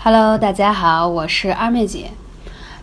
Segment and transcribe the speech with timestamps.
[0.00, 2.12] Hello，大家好，我是二妹姐。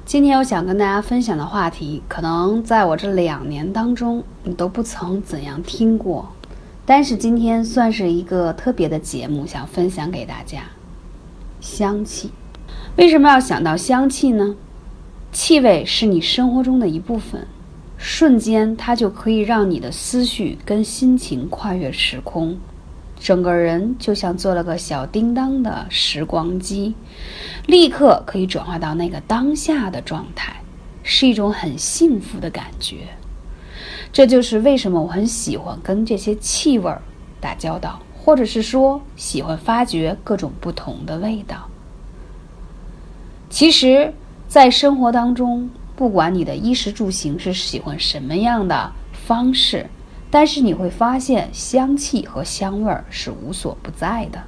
[0.06, 6.28] 今天我想跟大家分享的话题，可能在我这两年当中，你都不曾怎样听过。
[6.86, 10.64] 但是今天算是一个特别的节目，想分享给大家。
[11.62, 12.32] 香气，
[12.98, 14.54] 为什么要想到香气呢？
[15.32, 17.48] 气味是你生活中的一部分，
[17.98, 22.58] 瞬间它就可以让你的思绪跟心情跨越时空。
[23.26, 26.94] 整个人就像做了个小叮当的时光机，
[27.66, 30.58] 立刻可以转化到那个当下的状态，
[31.02, 32.98] 是一种很幸福的感觉。
[34.14, 36.94] 这就是为什么我很喜欢跟这些气味
[37.42, 41.68] 打交道，或者是说喜欢发掘各种不同的味道。
[43.50, 44.14] 其实，
[44.48, 49.90] 在生活当中，不管你的衣食住行是喜欢什么样的方式。
[50.36, 54.44] 但是你会发现，香气和香味儿是无所不在的。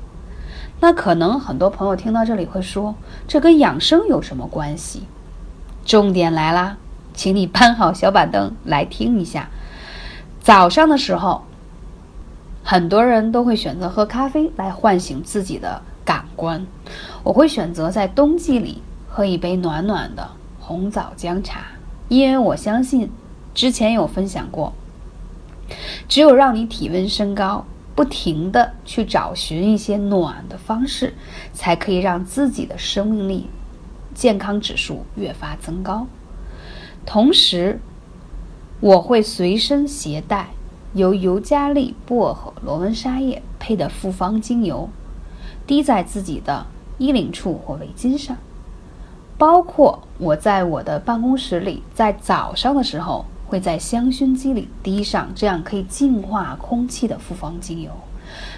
[0.82, 2.94] 那可能很多朋友听到这里会说，
[3.26, 5.04] 这跟养生有什么关系？
[5.86, 6.76] 重点来啦，
[7.13, 9.48] 请你搬好小板凳来听一下。
[10.41, 11.43] 早上的时候，
[12.65, 16.68] 很多人都会选择喝咖啡来唤醒自己的感官。
[17.24, 21.62] 我会选择在冬季里喝一杯暖暖的红枣姜茶，
[22.10, 23.10] 因为我相信，
[23.54, 24.74] 之前有分享过。
[26.07, 27.65] 只有让你体温升高，
[27.96, 31.13] 不停的去找寻一些暖的方式，
[31.54, 33.49] 才可以让自己的生命力、
[34.13, 36.07] 健康指数越发增高。
[37.05, 37.79] 同时，
[38.79, 40.49] 我会随身携带
[40.93, 44.90] 由尤加利、薄荷、罗纹沙叶配的复方精油，
[45.65, 46.65] 滴在自己的
[46.98, 48.37] 衣领处或围巾上，
[49.37, 53.26] 包括我在我的办公室里，在早上的时候。
[53.48, 57.90] 会在香薰机里滴上这样可以净化空气的复方精油，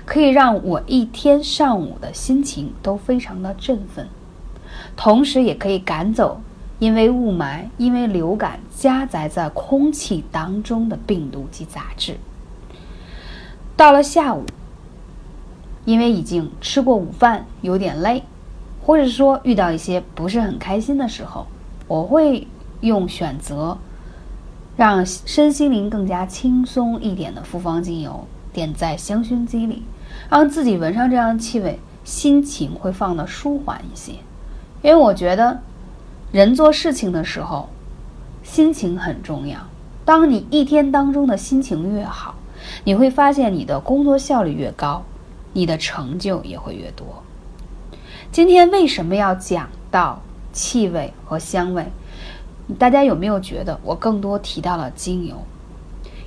[0.04, 4.08] 可以让我一天上午的心情都非常的振奋，
[4.98, 6.42] 同时也可以赶走
[6.80, 12.18] 因为雾霾、因为流感夹杂在空气当中的病毒及杂质。
[13.78, 14.44] 到了下午，
[15.86, 18.24] 因为已经吃过午饭，有点累，
[18.82, 21.46] 或者说遇到一些不是很开心的时候，
[21.88, 22.48] 我会
[22.82, 23.78] 用选择。
[24.80, 29.84] 让身心灵更加轻松一点的复方精油点在香薰机里，
[30.30, 34.14] 让自己闻上这样的气味，心情会放得舒缓一些。
[34.82, 35.60] 因为我觉得，
[36.32, 37.68] 人做事情的时候，
[38.42, 39.60] 心情很重要。
[40.06, 42.36] 当你一天当中的心情越好，
[42.86, 45.04] 你会发现你的工作效率越高，
[45.52, 47.06] 你的成就也会越多。
[48.32, 50.22] 今天为什么要讲到
[50.54, 51.86] 气味和香味？
[52.78, 55.44] 大家有没有觉得我更多提到了精油？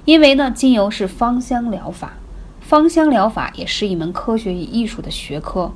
[0.04, 2.14] 因为呢，精油是芳香疗法，
[2.60, 5.72] 芳香疗法也是一门科学与艺术的学科。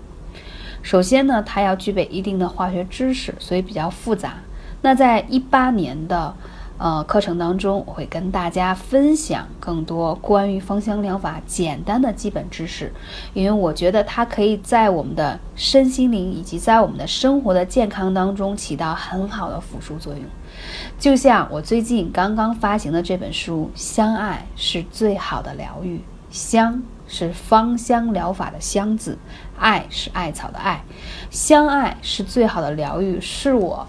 [0.82, 4.34] 首先呢，它要具备一定的化学知识，所以比较复杂。
[4.82, 6.34] 那在一八年的。
[6.78, 12.92] 呃，课程当中我会跟大家分享更多关于芳香疗法简单的基本知识，
[13.32, 20.22] 因为我觉得它可以在我们的身心灵以及在我们的生活的健康当中起到很好的辅助作用。
[20.98, 25.96] 就像我最近刚刚发行的这本书《相爱是最好的疗愈》，
[26.30, 29.16] 香是芳香疗法的香字，
[29.58, 30.84] 爱是艾草的爱，
[31.30, 33.86] 相爱是最好的疗愈，是我。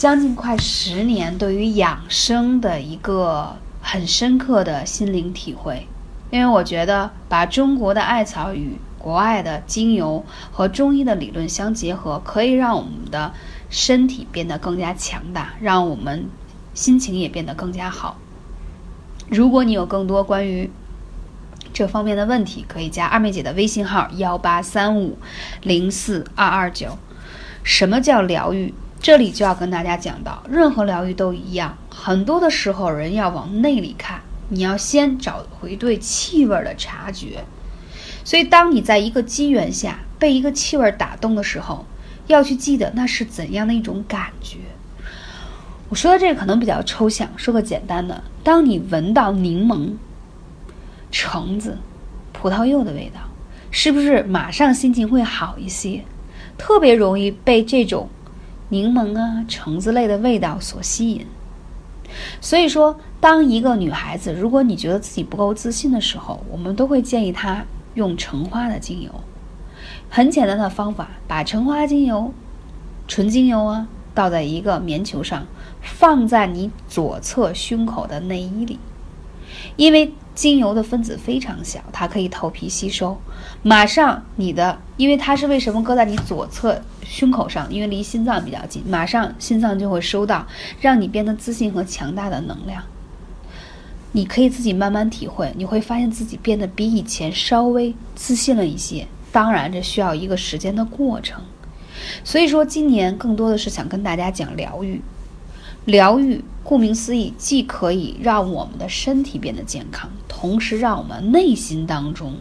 [0.00, 5.86] 将近快十年，对于养生的一个很深刻的心灵体会，
[6.30, 13.34] 因为我觉得把中国的艾草与国外的精油和中医的理论相结合，可以让我们的
[13.68, 16.30] 身体变得更加强大，让我们
[16.72, 18.16] 心情也变得更加好。
[19.28, 20.70] 如果你有更多关于
[21.74, 25.18] 这方面的问题，可以加二妹姐的微信号幺八三五
[25.60, 26.96] 零四二二九。
[27.62, 28.72] 什么叫疗愈？
[29.00, 37.42] 这里就要跟大家讲到，任何疗愈都一样，很多的时候人要往内里看，你要先找回对气味的察觉。
[38.22, 41.86] 所以，当你在一个机缘下被一个气味打动的时候，
[42.26, 44.58] 要去记得那是怎样的一种感觉。
[45.88, 49.92] 我说的这个可能比较抽象，说个简单的：当你闻到柠檬、
[51.10, 51.78] 橙子、
[52.34, 53.20] 葡萄柚的味道，
[53.70, 56.04] 是不是马上心情会好一些？
[56.58, 58.10] 特别容易被这种。
[58.70, 61.26] 柠檬啊，橙子类的味道所吸引。
[62.40, 67.64] 所以说，当一个女孩子，如果你觉得自己不够自信的时候，我们都会建议她
[67.94, 69.12] 用橙花的精油。
[70.08, 72.32] 很简单的方法，把橙花精油、
[73.06, 75.46] 纯精油啊，倒在一个棉球上，
[75.80, 78.78] 放在你左侧胸口的内衣里。
[79.76, 83.18] 因为精油的分子非常小，它可以头皮吸收，
[83.62, 86.80] 马上你的，因为它是为什么搁在你左侧
[87.10, 87.70] 胸口上？
[87.72, 90.46] 因为离心脏比较近，马上心脏就会收到，
[90.80, 92.80] 让你变得自信和强大的能量。
[94.12, 99.06] 你可以自己慢慢体会，你会发现自己变得比以前稍微自信了一些。
[99.32, 101.42] 当然，这需要一个时间的过程。
[102.22, 105.02] 所以说，今年更多的是想跟大家讲疗愈。
[105.86, 112.34] 疗愈，顾名思义，既可以让我们的身体变得健康，同时让我们内心当中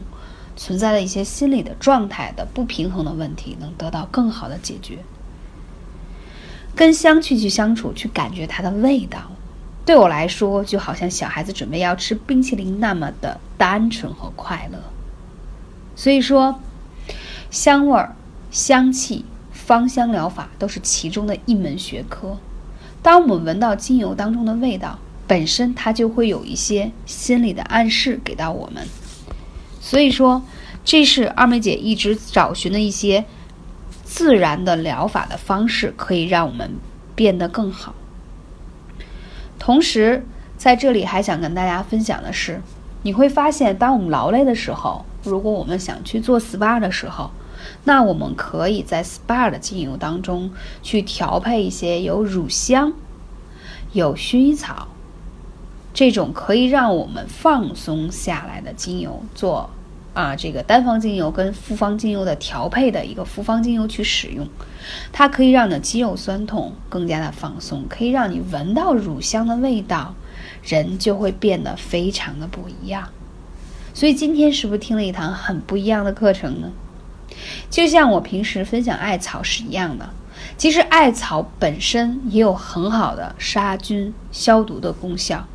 [0.60, 4.98] 存在的一些心理的状态的不平衡的问题能得到更好的解决。
[6.76, 9.32] 跟香气去相处，去感觉它的味道，
[9.86, 14.78] 对我来说就好像小孩子准备要吃冰淇淋那么的单纯和快乐。
[15.96, 16.60] 所以说，
[17.50, 18.14] 香味儿、
[18.52, 19.24] 香气、
[19.54, 22.38] 芳香疗法都是其中的一门学科。
[23.02, 28.86] 当我们闻到精油当中的味道，本身它就会有一些心理的暗示给到我们。
[29.90, 30.44] 所以说，
[30.86, 33.26] 这是二妹姐一直找寻的一些
[34.04, 36.76] 自然的疗法的方式，可以让我们
[37.16, 37.96] 变得更好。
[39.58, 40.24] 同时，
[40.60, 42.62] 在这里还想跟大家分享的是，
[43.02, 47.32] 你会发现，当我们劳累的时候，如果我们想去做 SPA 的时候，
[47.86, 50.52] 那我们可以在 SPA 的精油当中
[50.84, 52.94] 去调配一些有乳香、
[53.94, 54.90] 有薰衣草
[55.92, 59.72] 这种可以让我们放松下来的精油做
[60.14, 64.48] 啊，这个单方精油跟复方精油的调配的一个复方精油去使用，
[65.12, 70.16] 它可以让你的肌肉酸痛更加的放松，可以让你闻到乳香的味道，
[70.64, 73.10] 人就会变得非常的不一样。
[73.94, 76.72] 所以今天是不是听了一堂很不一样的课程呢？
[77.70, 80.10] 就像我平时分享艾草是一样的，
[80.58, 85.46] 其实艾草本身也有很好的杀菌消毒的功效。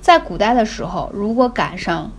[0.00, 2.10] 在古代的时候，如果赶上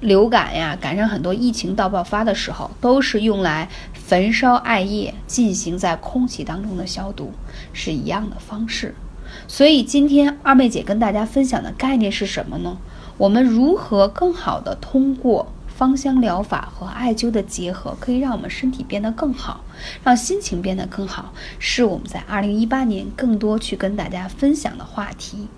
[0.00, 7.32] 流感呀，赶上很多疫情大爆发的时候，都是用来焚烧艾叶进行在空气当中的消毒，
[7.72, 8.94] 是一样的方式。
[9.46, 12.78] 所以今天二妹姐跟大家分享的概念是什么呢？
[13.18, 15.52] 我们如何更好的通过？
[15.68, 19.64] 芳香疗法和艾灸的结合，可以让我们身体变得更好，
[20.04, 25.48] 让心情变得更好，是我们在二零一八年更多去跟大家分享的话题。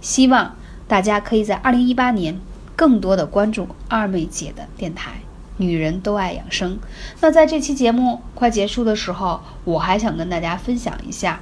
[0.00, 0.56] 希望
[0.88, 2.40] 大家可以在二零一八年
[2.76, 5.22] 更多的关注二妹姐的电台，
[5.56, 6.78] 女人都爱养生。
[7.20, 11.40] 那在这期节目快结束的时候，我还想跟大家分享一下，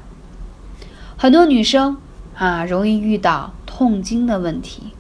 [1.19, 1.99] 很多女生
[2.37, 4.95] 啊容易遇到痛经的问题，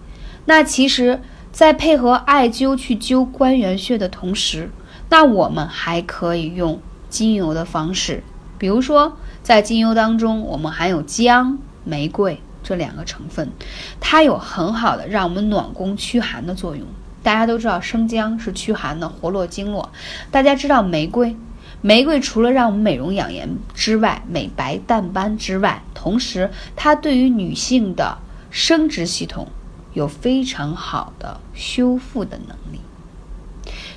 [0.45, 1.21] 那其实。
[1.55, 4.73] 在配合艾灸去灸关元穴的同时，
[5.09, 8.25] 那我们还可以用精油的方式，
[8.59, 13.49] 比如说在精油当中，我们含有姜、玫瑰这两个成分，
[14.01, 16.85] 它有很好的让我们暖宫驱寒的作用。
[17.23, 19.93] 大家都知道生姜是驱寒的，活络经络。
[20.33, 21.37] 大家知道玫瑰，
[21.81, 28.19] 玫瑰除了让我们美容养颜之外，美白淡斑之外，同时它对于女性的
[28.51, 29.47] 生殖系统。
[29.95, 32.81] 有非常好的修复的能力，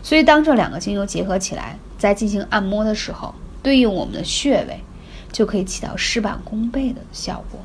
[0.03, 4.79] 所以当这两个精油结合起来，在进行按摩的时候，对应我们的穴位，
[5.31, 7.59] 就可以起到事半功倍的效果。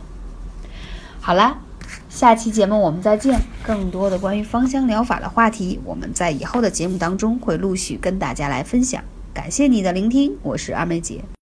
[1.24, 1.56] 好啦，
[2.08, 3.40] 下期节目我们再见。
[3.62, 9.00] 更多的关于芳香疗法的话题，我们在以后的节目当中会陆续跟大家来分享。
[9.32, 11.22] 感谢你的聆听，我是阿梅姐。